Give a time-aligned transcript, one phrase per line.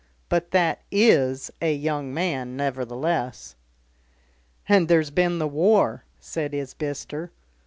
[0.29, 3.55] But that is a young man nevertheless."
[4.67, 7.29] "And there's been the War," said Isbister.